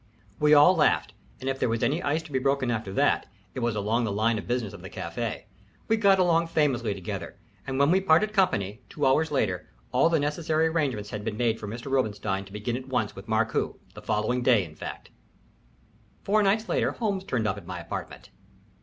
We 0.39 0.55
all 0.55 0.75
laughed, 0.75 1.13
and 1.39 1.47
if 1.47 1.59
there 1.59 1.69
was 1.69 1.83
any 1.83 2.01
ice 2.01 2.23
to 2.23 2.31
be 2.31 2.39
broken 2.39 2.71
after 2.71 2.91
that 2.93 3.27
it 3.53 3.59
was 3.59 3.75
along 3.75 4.03
the 4.03 4.11
line 4.11 4.39
of 4.39 4.47
business 4.47 4.73
of 4.73 4.81
the 4.81 4.89
café. 4.89 5.43
We 5.87 5.95
got 5.95 6.17
along 6.17 6.47
famously 6.47 6.95
together, 6.95 7.37
and 7.67 7.77
when 7.77 7.91
we 7.91 8.01
parted 8.01 8.33
company, 8.33 8.81
two 8.89 9.05
hours 9.05 9.29
later, 9.29 9.69
all 9.91 10.09
the 10.09 10.19
necessary 10.19 10.65
arrangements 10.65 11.11
had 11.11 11.23
been 11.23 11.37
made 11.37 11.59
for 11.59 11.67
Mr. 11.67 11.91
Robinstein 11.91 12.45
to 12.45 12.51
begin 12.51 12.75
at 12.77 12.87
once 12.87 13.15
with 13.15 13.27
Markoo 13.27 13.77
the 13.93 14.01
following 14.01 14.41
day, 14.41 14.65
in 14.65 14.73
fact. 14.73 15.11
Four 16.23 16.41
nights 16.41 16.67
later 16.67 16.93
Holmes 16.93 17.23
turned 17.23 17.47
up 17.47 17.57
at 17.57 17.67
my 17.67 17.79
apartment. 17.79 18.31